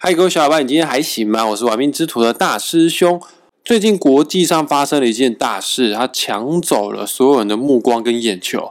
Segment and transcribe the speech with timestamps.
[0.00, 1.44] 嗨，各位小伙伴，你今天还行吗？
[1.44, 3.20] 我是玩命之徒的大师兄。
[3.64, 8.70] 最近国际上发生了一件大事，它抢走了所有人的目光跟眼球。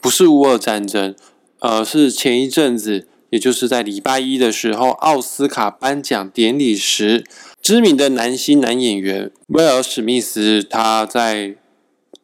[0.00, 1.14] 不是乌俄战争，
[1.60, 7.24] 呃，是前一阵子，也就是在礼拜一的时候，奥斯卡颁奖典礼时，
[7.62, 11.54] 知名的男星男演员威尔史密斯他在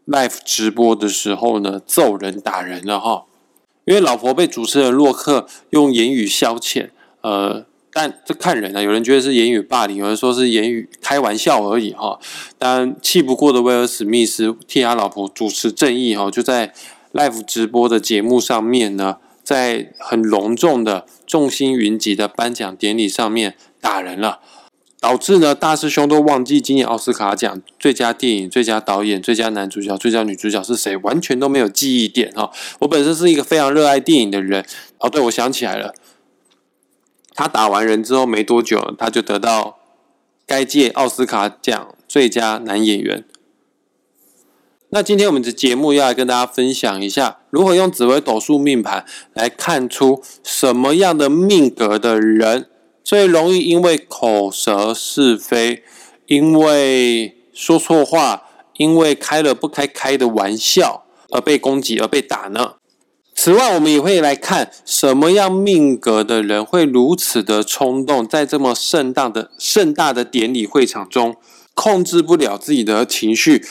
[0.05, 3.27] live 直播的时候呢，揍人打人了哈，
[3.85, 6.91] 因为老婆被主持人洛克用言语消遣，
[7.21, 7.67] 呃。
[7.93, 12.19] 但这看人啊，有人觉得是言语霸凌，有人说是言语开玩笑而已哈。
[12.59, 16.73] 但气不过的威尔史密斯替他老婆主持正义哈，就在
[17.13, 24.41] live 直播的节目上面呢，在很隆重的众星云集的颁奖典礼上面打人了，
[24.99, 32.50] 导致呢大师兄都忘记今年奥斯卡奖最佳电影、最佳导演、最佳男主角、最佳女主角是谁，完全都没有记忆点哈。
[32.78, 34.64] 我本身是一个非常热爱电影的人
[34.98, 35.92] 哦，对我想起来了。
[37.34, 39.78] 他打完人之后没多久，他就得到
[40.47, 43.25] 该届奥斯卡奖最佳男演员。
[44.91, 52.69] 那今天我们的节目要来跟大家分享一下，如何用紫微斗数命盘来看出什么样的命格的人
[53.03, 55.83] 最容易因为口舌是非、
[56.27, 58.42] 因为说错话、
[58.77, 62.75] 因为开了不该开的玩笑而被攻击、而被打呢？
[63.44, 71.34] 此外，我们也会来看什么样命格的人会如此的冲动，在这么盛大的盛大的典礼会场中，
[71.74, 73.66] 控制不了自己的情绪，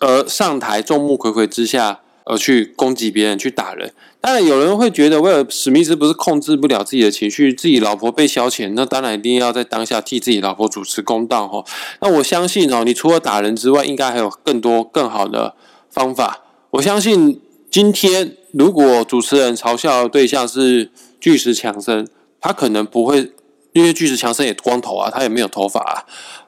[0.00, 3.94] 而上台众目睽睽之下，而去攻击别人、去打人。
[4.20, 11.64] 当然，有人会觉得，威尔史密斯不是控制不了自己的情绪，自己老婆被消遣，那当然一定要在当下替自己老婆主持公道哈。
[12.00, 15.54] 那我相信哦，你除了打人之外，应该还有更多更好的
[15.88, 16.40] 方法。
[16.70, 17.40] 我相信。
[17.72, 22.08] 今天如果主持人嘲笑的对象是巨石强森，
[22.40, 23.32] 他可能不会，
[23.72, 26.06] 因为巨石强森也光头啊，他也没有头发啊。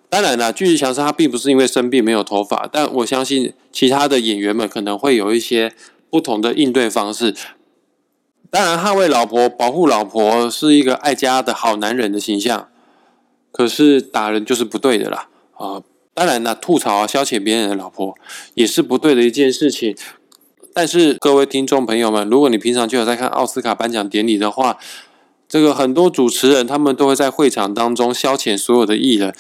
[0.09, 5.72] 当然了，巨石强森他并不是因为生病没有头发，但我相信其他的演员们可能会有一些
[6.10, 7.34] 不同的应对方式。
[8.50, 12.69] 当然，捍卫老婆、保护老婆是一个爱家的好男人的形象，
[13.50, 15.82] 可是打人就是不对的啦啊！
[16.12, 18.15] 当然了，吐槽啊、消遣别人的老婆
[18.53, 19.97] 也是不对的一件事情。
[20.75, 24.78] 但是各位听众朋友们，如果你平常就有在看奥斯卡颁奖典礼的话，
[25.49, 29.34] 这个很多主持人他们都会在会场当中消遣所有的艺人。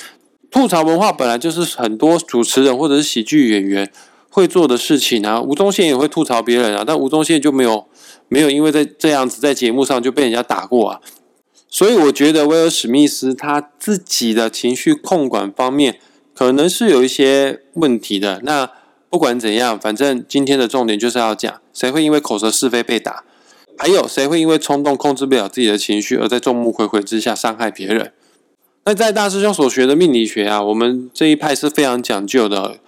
[0.50, 3.90] 吐槽文化本来就是很多主持人或者是喜剧演员
[4.28, 5.40] 会做的事情啊。
[5.40, 7.86] 吴宗宪也会吐槽别人啊，但吴宗宪就没有
[8.28, 11.00] 没有因为在这样子在节目上就被人家打过啊。
[11.70, 15.98] 所以我觉得威尔史密斯他自己的情绪控管方面
[16.34, 18.40] 可能是有一些问题的。
[18.44, 18.70] 那。
[19.12, 23.24] 不管怎样，反正今天的重点就是要讲谁会因为口舌是非被打，
[23.76, 28.10] 还有谁会因为冲动控制不了自己的情绪，而在众目睽睽之下伤害别人。
[28.86, 32.78] 那在大师兄所学的命理学啊，我们这一派是非常讲究的，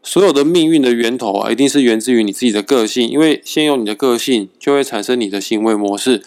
[0.00, 6.22] 所有的命运的源头啊，一定是源自于你自己的个性，因为先有你的个性，就会产生你的行为模式，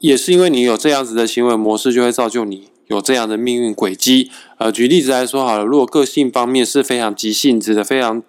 [0.00, 4.32] 也是因为你有这样子的行为模式，就会造就你有这样的命运轨迹。
[4.58, 8.24] 呃，举例子来说好了，如果个性方面是非常急性子的，非常。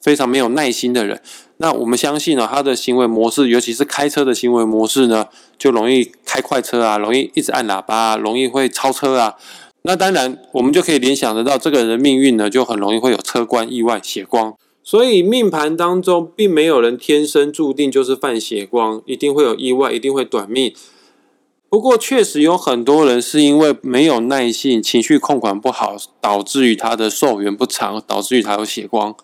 [0.00, 1.20] 非常没有耐心的人，
[1.58, 5.26] 那我们相信呢，他的行为模式，尤其是开车的行为模式呢，
[5.58, 9.34] 就容易开快车啊，容易一直按喇叭，啊，容易会超车啊。
[9.82, 14.54] 那当然，我们就可以联想得到，这个人的命运呢，就很容易会有车关意外、血光。
[14.82, 20.74] 所以命盘当中，并没有人天生注定就是犯血光，一定会有意外，一定会短命。
[21.68, 29.14] 不过，确实有很多人是因为没有耐性、情绪控管不好，导致于他的寿元不长，导致于他有血光。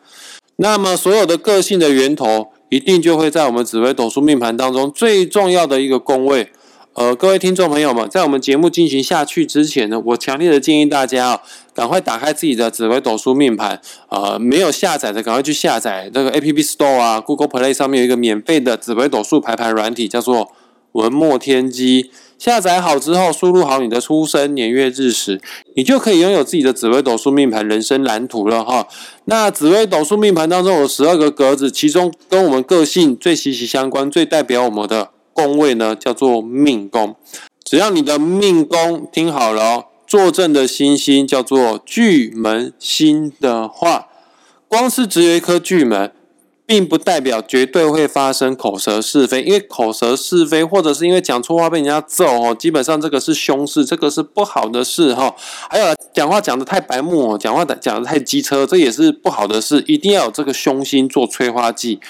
[0.58, 6.50] 那么，所有的个性的源头，一定就会在我们紫微斗数命盘当中最重要的一个宫位。
[6.94, 11.42] 呃，各位听众朋友们，在我们节目进行下去之前呢，我强烈的建议大家啊，
[11.74, 13.78] 赶快打开自己的紫微斗数命盘。
[14.08, 20.50] 呃，没有下载的，赶快去下载那个 App Store 啊，Google Play 上面有一个免费的紫微斗数排盘软体，叫做
[20.92, 22.10] 文墨天机。
[22.38, 25.40] 下载好之后，输入好你的出生年月日时，
[25.74, 28.86] 你就可以拥有自己的紫微斗数命盘人生蓝图了哈。
[29.24, 37.16] 那紫微斗数命盘当中有十二个格子，其中跟我们个性最息息相关、最代表我们的宫位呢，叫做命宫。
[37.64, 44.08] 只要你的命宫听好了哦，坐镇的星星叫做巨门星的话，
[44.68, 46.12] 光是只有一颗巨门。
[46.66, 55.34] 并不代表绝对会发生口舌是非，因为口舌是非，或者是因为讲错话被人家揍哦，基本上这个是凶事，这个是不好的事哈。
[55.70, 62.00] 还有讲话讲的太白目哦，讲话讲的太机车，这也是不好的事，一定要有这个凶心做催化剂。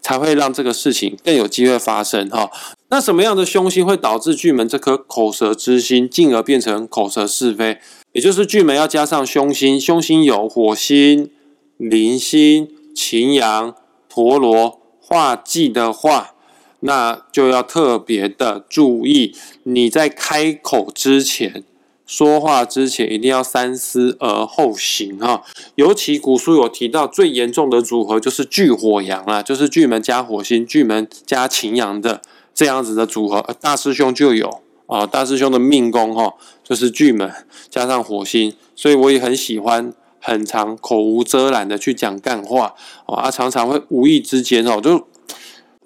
[0.00, 2.48] 才会让这个事情更有机会发生哈。
[2.88, 7.78] 那什么样的凶星会导致巨门这颗口舌之心，进而变成口舌是非？
[8.12, 11.28] 也就是巨门要加上凶星，凶星有火星、
[11.76, 13.74] 铃星、擎羊、
[14.18, 16.34] 陀螺、化忌的话，
[16.80, 19.32] 那就要特别的注意，
[19.62, 21.62] 你在开口之前。
[22.04, 25.44] 说话之前一定要三思而后行哈，
[25.76, 32.20] 尤其古书有提到最严重的组合就是巨火阳啊，就是巨门加火星、巨门加擎羊的
[32.52, 33.54] 这样子的组合。
[33.60, 36.34] 大师兄就有啊，大师兄的命宫哈，
[36.64, 37.30] 就是巨门
[37.70, 42.74] 加上火星，所以我也很喜欢很长口无遮拦的去讲干话
[43.06, 45.06] 啊，常常会无意之间哦，就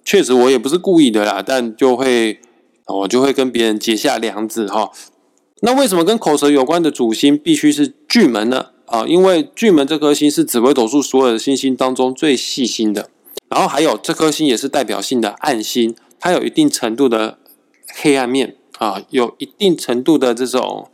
[0.04, 2.40] 确实我也不是故意的啦，但就会
[2.86, 4.90] 我就会跟别人结下梁子哈。
[5.60, 8.66] 那为什么跟口舌有关的主星必须是巨门呢？
[8.86, 13.08] 啊，因为巨门这颗星是紫微斗数所有的星星当中最细心的，
[13.48, 17.38] 然后还有这颗星也是代表性的暗星，它有一定程度的
[17.94, 20.90] 黑暗面啊，有一定程度的这种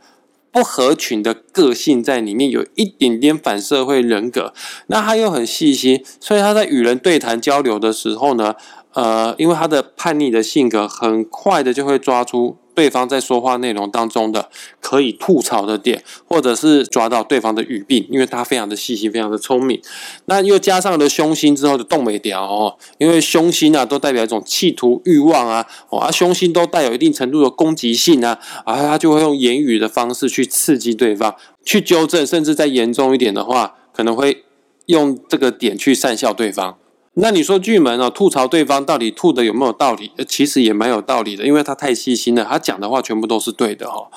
[0.51, 4.53] 不合群的个性在里面，有一点点反社会人格。
[4.87, 8.55] 那他又很细心，所以他在与人对谈交流的时候呢，
[8.93, 12.57] 呃，因为他的叛逆的性格，很快的就会抓出。
[12.75, 14.49] 对方在说话内容当中的
[14.79, 19.81] 可以吐槽的点，或者是抓到对方的语病，因为他非常的细心，非常的聪明。
[20.27, 34.45] 那又加上了凶星之后的动美调哦，因为凶星啊都代表一种企图欲望啊，哦啊凶星都带有一定程度的攻击性啊，啊他就会用言语的方式去刺激对方，去纠正，甚至再严重一点的话，可能会
[34.85, 36.77] 用这个点去善笑对方。
[37.21, 40.11] 那你说巨门啊，吐槽对方到底吐的有没有道理？
[40.27, 44.07] 其实也蛮有道理的，因为他太细心了，他讲的话全部都是对的哈。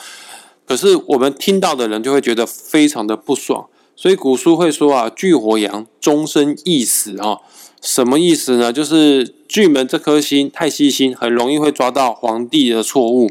[0.64, 3.66] 可是我们听到的人就会觉得非常的不爽，
[3.96, 7.40] 所以古书会说啊，巨火羊终身易死哈。
[7.80, 8.72] 什么意思呢？
[8.72, 13.28] 就是巨门这颗星太细心，很容易会抓到皇帝的错误，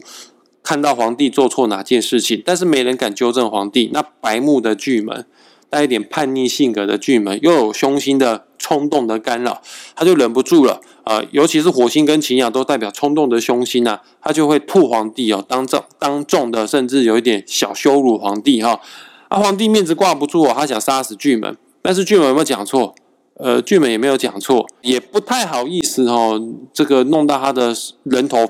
[0.62, 3.90] 看到皇帝做错哪件事情，但是没人敢纠正皇帝。
[3.94, 5.26] 那白目的巨门。
[5.72, 9.62] 带一点叛逆性格的巨门，又有凶星的冲动的干扰，
[9.96, 10.82] 他就忍不住了。
[11.06, 18.82] 呃，尤其是火星跟擎羊都代表冲动的凶星啊，他就会吐皇帝哦，当众当众的，甚至有一点小羞辱皇帝哈。
[19.30, 22.94] 啊，皇帝面子挂不住哦，他想杀死巨门，但是巨门有没有讲错？
[23.36, 26.40] 呃，巨门也没有讲错，也不太好意思哦，
[26.74, 27.74] 这个弄到他的
[28.04, 28.46] 人头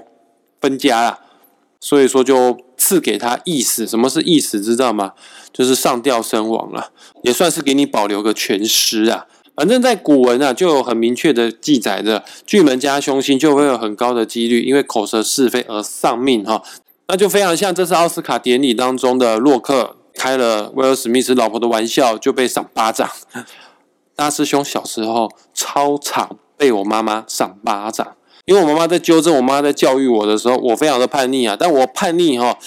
[0.60, 1.20] 分家了，
[1.80, 2.58] 所以说就。
[2.92, 4.60] 赐给他意死，什么是意死？
[4.60, 5.14] 知道吗？
[5.54, 6.92] 就是上吊身亡了，
[7.24, 9.28] 也算是给你保留个全尸啊。
[9.56, 16.62] 反正，在古文啊，就有很明确的记载着，巨门加凶星就会有很高的几率，因为口舌是非而丧命哈。
[17.08, 23.10] 那就非常像这次奥斯卡典礼当中的洛克开了威尔史密斯老婆的玩笑，就被赏巴掌。
[24.18, 28.18] 大师兄小时候超常被我妈妈赏巴掌。
[28.46, 31.56] 因为我妈妈在纠正我妈在教育我的时候，我非常的叛逆啊。
[31.60, 32.58] 但我叛逆哈，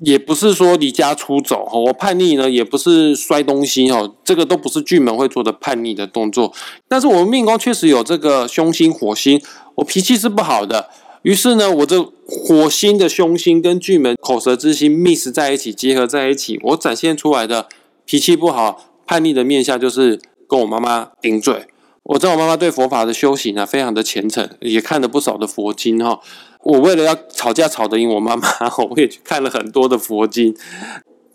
[0.00, 1.78] 也不是说离家出走哈。
[1.78, 4.08] 我叛逆呢，也不是摔东西哈。
[4.24, 6.52] 这个都不是巨门会做的叛逆的动作。
[6.88, 9.40] 但是我们命宫确实有这个凶星火星，
[9.76, 10.88] 我脾气是不好的。
[11.22, 17.66] 于是呢，我这火星的凶星跟巨门口舌之心 mix 在一起，结合在一起，我展现出来的
[18.04, 21.66] 脾气不好、叛逆的面相，就是跟我妈妈顶嘴。
[22.08, 26.20] 我知道我妈妈对佛法的修行啊，非常的虔诚，也看了不少的佛经哈。
[26.62, 28.48] 我为了要吵架吵得赢我妈妈，
[28.90, 30.54] 我也去看了很多的佛经。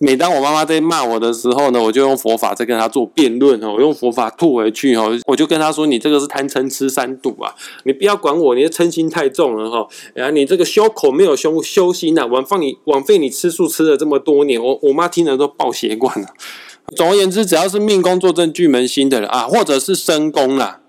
[0.03, 3.73] 每当我妈妈在骂我的时候呢，我就用佛法在跟她做辩论哦。
[3.75, 9.87] 我用佛法吐回去哈，我就跟她说：“你这个是贪嗔痴三毒啊，你不要管我，你的嗔心太重了哈。
[10.15, 16.29] 然后你这个修口没有修修心呐，枉放你枉费你吃素吃了这么多年。”我我妈听了都爆血管了。
[16.95, 20.81] 总而言之，只要是命宫坐镇巨门星的人啊，或者是身宫啦，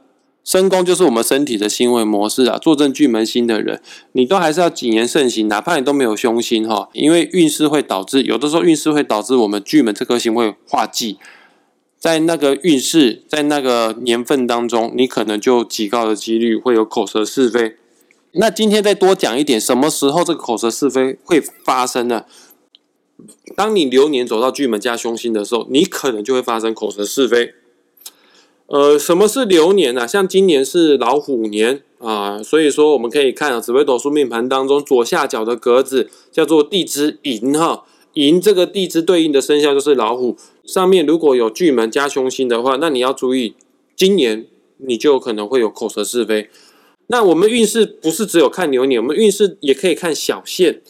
[0.44, 2.58] 身宫就是我们身体的行为模式啊。
[2.58, 3.80] 坐镇巨门星的人，
[4.12, 11.18] 你都还是要谨言慎行，哪怕你都没有凶星哈，因为运势会导致，有的时候运势会导致我们巨门这颗星会化忌，
[11.98, 17.76] 在那个运势，在那个年份当中，你可能就极高的几率会有口舌是非。
[18.32, 22.24] 那今天再多讲一点，什么时候这个口舌是非会发生呢？
[23.56, 27.54] 当你流年走到巨门加凶星的时候，你可能就会发生口舌是非。
[28.66, 30.08] 呃，什么是流年呢？
[30.08, 40.36] 像今年是老虎年啊，所以说我们可以看啊，紫微斗数命盘当中左下角的格子叫做地支寅哈，寅这个地支对应的生肖就是老虎。
[40.64, 43.54] 上面如果有巨门加凶星的话，那你要注意，
[43.94, 44.46] 今年
[44.78, 46.48] 你就有可能会有口舌是非。
[47.08, 50.80] 那我们运势不是只有看流年，我们运势也可以看小线。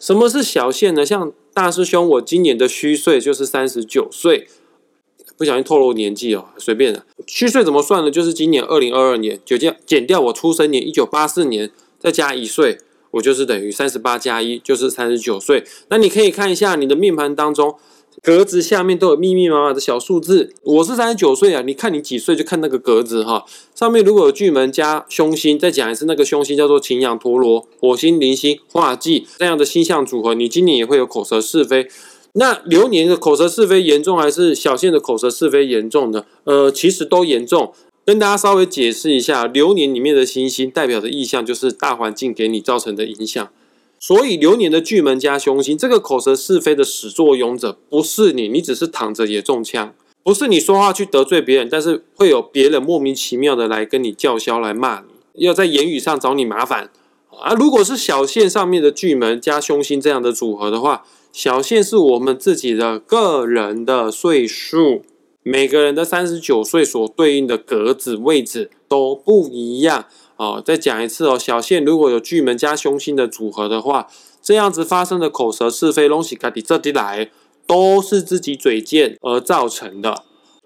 [0.00, 1.06] 什么是小线呢？
[1.06, 4.46] 像大师兄，我今年的虚岁就是三十九岁，
[5.36, 7.04] 不小心透露年纪哦，随便的。
[7.26, 8.12] 虚岁怎么算呢？
[8.12, 12.78] 就是今年二零二二年，就减减掉我出生年一九八四年，再加一岁，
[13.10, 15.64] 我就是等于三十八加一，就是三十九岁。
[15.88, 17.74] 那你可以看一下你的命盘当中。
[18.22, 20.52] 格子下面都有密密麻麻的小数字。
[20.62, 23.44] 我是三十九岁啊，你看你几岁就看那个格子哈。
[23.74, 31.86] 上面如果有巨门加凶星，再讲一次，那个凶星叫做擎羊陀罗、火星、铃星、化忌这样的星象组合，你今年也会有口舌是非。
[32.32, 36.24] 那流年的口舌是非严重还是小限的口舌是非严重呢？
[36.44, 37.72] 呃，其实都严重。
[38.04, 43.48] 跟大家稍微解释一下，流年里面的星星代表的意象就是大环境给你造成的影响。
[44.00, 55.00] 所以流年的巨门加凶星，这个口舌是非的始作俑者不是你，你只是躺着也中枪，不是你说话去得罪别人，但是会有别人莫名其妙的来跟你叫嚣来骂
[55.34, 56.90] 你，要在言语上找你麻烦
[57.30, 57.54] 啊。
[57.54, 65.02] 如果是小线上面的巨门加凶星这样的组合的话，小线是我们自己的个人的岁数，
[65.48, 70.04] 每个人的三十九岁所对应的格子位置都不一样。
[70.36, 74.08] 哦，再讲一次哦，小线如果有巨门加凶星的组合的话，
[74.42, 77.30] 这样子发生的口舌是非，东西卡底这里来
[77.66, 80.22] 都是自己嘴贱而造成的。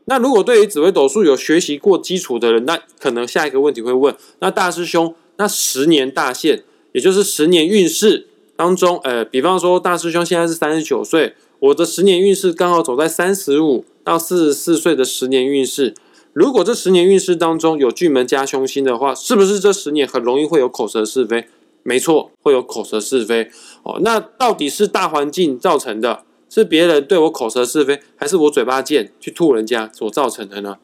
[0.07, 15.95] 那如果对于紫微斗数有学习过基础的人，那可能下一个问题会问：那大师兄，那十年大限，也就是十年运势当中，呃，比方说大师兄现在是三十九岁，我的十年运势刚好走在三十五到四十四岁的十年运势。
[16.33, 21.47] 如果这十年运势当中有巨门加凶星的话，是不是这十年很容易会有口舌是非？
[21.85, 23.49] 没错，会有口舌是非。
[23.85, 30.79] 哦，那到底是大环境造成的，是别人对我口舌是非，还是我嘴巴贱去吐人家所造成的呢？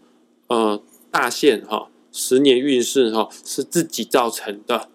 [0.47, 0.81] 呃，
[1.11, 4.89] 大限哈，十年运势哈是自己造成的。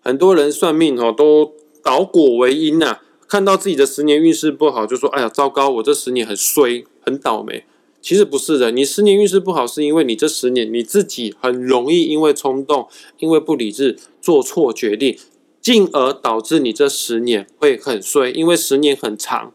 [0.00, 7.64] 很多人算命哈都倒果为因呐，看到自己的十年运势不好，就说：“哎呀，糟糕，我这十年很衰，很倒霉。”
[8.00, 15.18] 其实不是的，你十年运势不好，是因为你这十年你自己很容易因为冲动、因为不理智做错决定，
[15.60, 18.30] 进而导致你这十年会很衰。
[18.30, 19.52] 因为十年很长，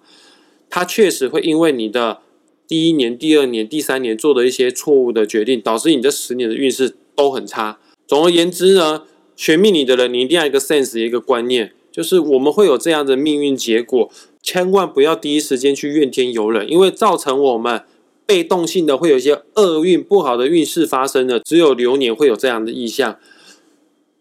[0.70, 2.20] 它确实会因为你的
[2.68, 7.80] 第一年、第二年、第三年做的一些错误的决定，导致你这十年的运势都很差。
[8.06, 9.04] 总而言之呢，
[9.36, 17.84] 学命理的人，你一定要一个 sense，一个观念，就是我们会有这样的命运结果，千万不要第一时间去怨天尤人，因为造成我们。
[18.26, 23.20] 被动性的会有一些厄运不好的运势发生的，只有流年会有这样的意象。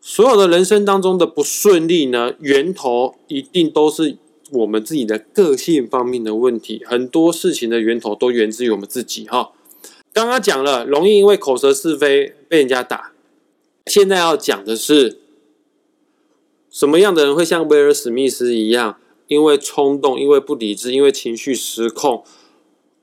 [0.01, 4.17] 所有的人生当中的不顺利呢，源头一定都是
[4.51, 6.83] 我们自己的个性方面的问题。
[6.85, 9.53] 很多事情的源头都源自于我们自己哈。
[10.13, 13.13] 刚刚讲了，容易因为口舌是非被人家打。
[13.87, 15.21] 现在要讲的是，
[16.73, 18.99] 什么样的人会像威尔史密斯一样，
[19.29, 22.25] 因为冲动、因为不理智、因为情绪失控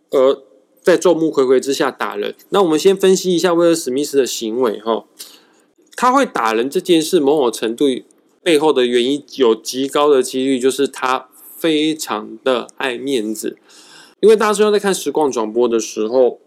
[0.10, 0.44] 而。
[0.82, 5.06] 在众目睽睽之下打人，那我们先分析一下威尔史密斯的行为哈。
[5.96, 7.86] 他会打人这件事，某种程度
[8.42, 13.58] 背后的原因有极高的几率，就是他非常的爱面子。
[14.22, 16.40] 因为大家知道，在看实况转播的时候，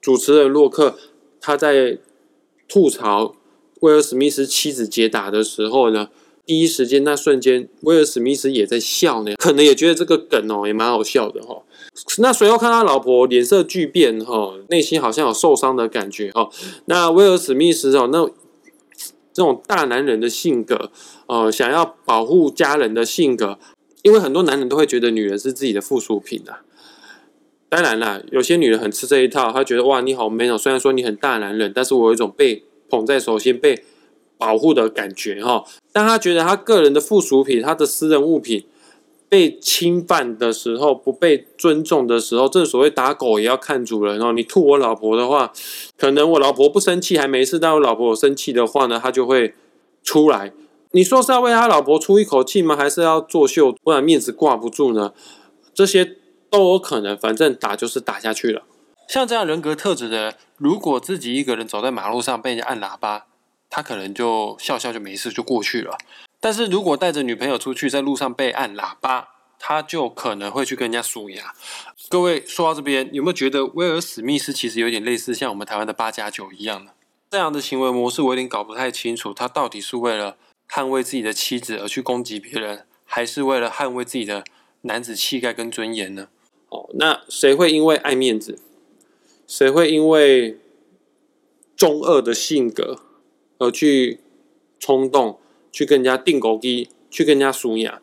[0.00, 0.98] 主持人洛克
[1.40, 1.96] 他在
[2.68, 3.36] 吐槽
[3.80, 6.10] 威尔史密斯妻子接打的时候呢。
[6.46, 11.60] 第一时间，那瞬间，威尔史密斯也在笑呢，可能也觉得这个梗哦，也蛮好笑的哈。
[12.18, 16.48] 那随后看他老婆脸色巨变哈，内心好像有受伤的感觉哈。
[16.84, 18.24] 那威尔史密斯哦，那
[19.34, 20.92] 这种大男人的性格，
[21.26, 23.58] 呃，想要保护家人的性格，
[24.02, 26.58] 因为很多男人都会觉得女人是自己的附属品的。
[27.68, 33.82] 当然啦，有些女人很吃这一套，她觉得哇，你好 man 哦，虽然说你很大男人，但是我有一种被捧在手心被。
[34.38, 35.64] 保护的感觉哈，
[35.96, 38.66] 当他觉得他个人的附属品、他的私人物品
[39.30, 44.30] 被侵犯的时候，不被尊重的时候，正所谓打狗也要看主人哦。
[44.34, 45.54] 你吐我老婆的话，
[45.96, 49.54] 可能我老婆不生气还没事，但我老婆有生气的话呢，他就会
[50.02, 50.52] 出来。
[50.90, 52.76] 你说是要为他老婆出一口气吗？
[52.76, 55.14] 还是要作秀，不然面子挂不住呢？
[55.72, 56.18] 这些
[56.50, 58.64] 都有可能，反正打就是打下去了。
[59.08, 63.24] 像这样人格特质的人，如果自己一个人走在马路上被人家按喇叭。
[63.68, 65.98] 他可能就笑笑就没事就过去了，
[66.40, 71.52] 但是如果带着女朋友出去，在路上被按喇叭，他就可能会去跟人家数牙。
[72.08, 76.92] 各位说到这边，有没有觉得威尔史密斯其实有点类似像我们台湾的八加九一样呢？
[77.28, 80.36] 这样的行为模式我有点搞不太清楚，他到底是为了
[80.70, 84.44] 捍卫自己的妻子而去攻击别人，还是为了捍卫自己的
[84.82, 86.28] 男子气概跟尊严呢？
[86.68, 88.60] 哦，那谁会因为爱面子，
[89.46, 90.60] 谁会因为
[91.76, 93.05] 中二的性格？
[93.58, 94.20] 而去
[94.78, 95.38] 冲动，
[95.72, 98.00] 去跟人家定狗机，去跟人家数牙，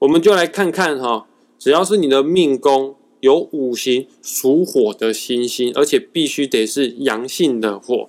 [0.00, 1.26] 我们就来看看哈，
[1.58, 8.08] 只要是你的命宫有五行属火的星星，而且必须得是阳性的火。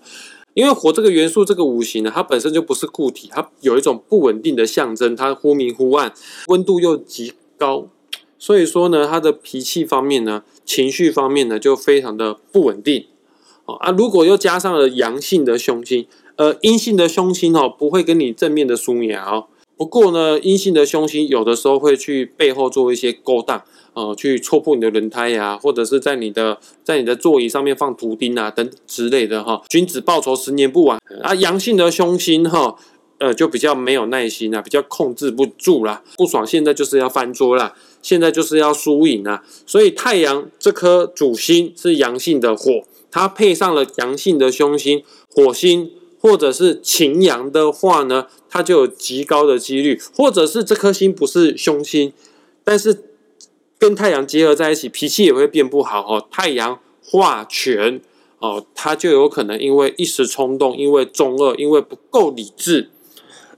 [0.53, 6.13] 因为火这个元素，这个五行呢，它本身就不是固体，它有一种不稳定的象征，它忽明忽暗，
[6.47, 7.87] 温度又极高，
[8.37, 13.05] 所以说呢，它的脾气方面呢，情绪方面呢，就非常的不稳定。
[13.65, 16.07] 啊，如果又加上了阳性的凶星，
[16.39, 19.47] 呃，阴性的凶星哦，不会跟你正面的疏哦。
[19.75, 23.61] 不过呢，阴性的凶星有的时候会去背后做一些勾当，
[23.93, 29.61] 呃，去戳破你的轮胎呀，或者是在你的在你的座椅上面放图钉啊等之类的哈。
[29.67, 31.35] 君子报仇，十年不晚啊。
[31.35, 32.77] 阳性的凶星哈，
[33.17, 39.43] 呃，就比较没有耐心啊，比较控制不住啦，不爽，现在就是要翻桌啦，现在就是要输赢啊。
[39.65, 42.83] 所以太阳这颗主星是阳性的火。
[43.11, 45.03] 它配上了阳性的凶星
[45.33, 52.11] 火星，或者是擎羊的话呢，它就有极高的几率，或者是这颗星不是凶星，
[52.63, 53.03] 但是
[53.77, 56.27] 跟太阳结合在一起，脾气也会变不好哦。
[56.29, 58.01] 太阳化权
[58.39, 62.89] 哦，他就有可能因为一时冲动，因为中二，因为不够理智，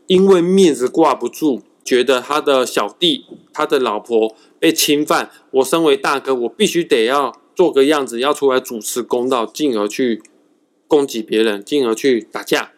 [0.07, 7.35] 因为面子挂不住，觉得他的小弟、他的老婆被侵犯，我身为大哥，我必须得要。
[7.53, 10.23] 做个样子要出来主持公道，进而去
[10.91, 12.73] 攻击别人，进而去打架。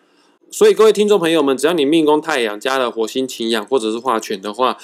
[0.51, 4.77] 所以各位听众朋友们，只要你命宫太阳加了火星擎羊或者是化权的话，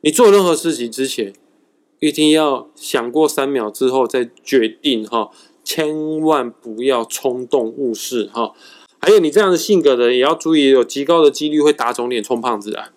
[0.00, 1.32] 你做任何事情之前，
[2.00, 5.30] 一定要想过三秒之后再决定哈，
[5.62, 8.52] 千万不要冲动误事哈。
[9.00, 12.90] 还有你这样的性格的，也要注意，有极高的几率会打肿脸充胖子啊，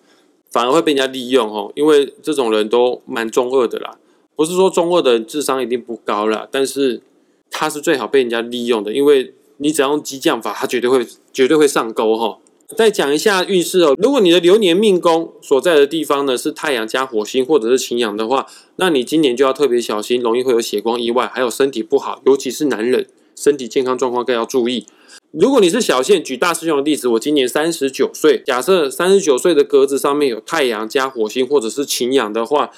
[0.50, 3.96] 反而会被人家利用哦，因为这种人都蛮中二的啦。
[4.34, 7.00] 不是说中二的智商一定不高了，但是
[7.48, 12.38] 他是最好被人家利用的，因为你只要用激将法，他绝对会绝对会上钩哈。
[12.76, 24.86] 再讲一下运势哦，如果你的流年命宫所在的地方呢是太阳加火星或者是擎羊的话，那你今年就要特别小心，容易会有血光意外，还有身体不好，尤其是男人身体健康状况更要注意。
[25.30, 32.70] 如果你是小线，举大师兄的例子，我今年三十九岁，假设三十九岁的格子上面有太阳加火星或者是擎羊的话。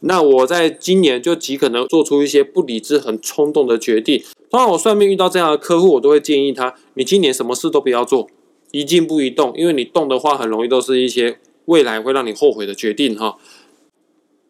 [0.00, 4.22] 那我在今年就极可能做出一些不理智、很冲动的决定。
[4.50, 8.28] 通常我算命遇到这样的客户，我都会建议他：你今年什么事都不要做，
[8.72, 13.36] 一静不移动，因为你动的话，很容易都是一些未来会让你后悔的决定哈。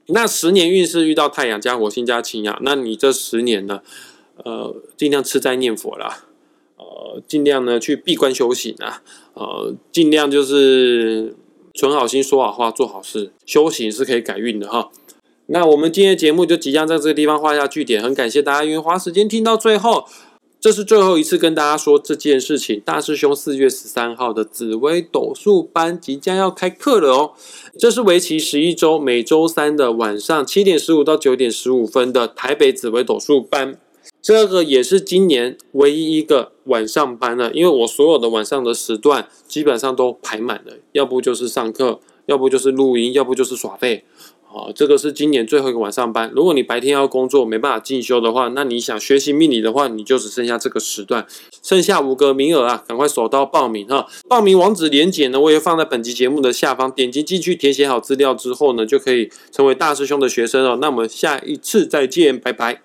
[0.07, 3.83] 那十年运势遇到太阳加火星加擎羊，那你这十年呢，
[4.45, 6.25] 呃，尽量吃斋念佛啦，
[6.77, 9.03] 呃，尽量呢去闭关修行啊，
[9.35, 11.37] 呃，尽量就是
[11.75, 14.91] 存好心、说好话、做好事，修行是可以改运的哈。
[15.53, 20.05] 那我们今天的节目就即将在这个地方画下句点，很感谢大家愿意花时间听到最后。
[20.61, 27.33] 这是最后一次跟大家说这件事情，大师兄四月十三号的紫薇斗数班即将要开课了哦。
[27.79, 33.77] 这是为期十一周，每周三的晚上七点十五到九点十五分的台北紫薇斗数班，
[34.23, 44.05] 这个也是今年唯一一个晚上班了，因为我所有的晚上的时段基本上都排满了，要不就是上课，要不就是录音，要不就是耍废。
[44.53, 46.29] 哦，这个是今年最后一个晚上班。
[46.35, 51.25] 如果你白天要工作，没办法进修的话，那你想学习命理的话，你就只剩下这个时段，
[51.63, 54.09] 剩下五个名额啊，赶快手刀报名哈！
[54.29, 60.77] 报名网址连结呢，我也放在本集节目的下方，点击进去填写好资料之后呢，就可以成为大师兄的学生了。
[60.77, 62.83] 那我们下一次再见，拜拜。